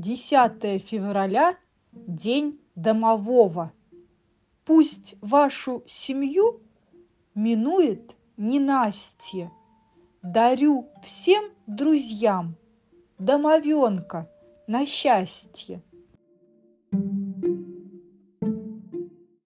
[0.00, 1.56] 10 февраля–
[1.92, 3.72] День домового.
[4.64, 6.62] Пусть вашу семью
[7.34, 9.50] минует ненастье.
[10.22, 12.54] Дарю всем друзьям
[13.18, 14.30] домовенка
[14.68, 15.82] на счастье.